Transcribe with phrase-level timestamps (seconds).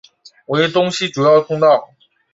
[0.47, 1.91] 为东西主要通道。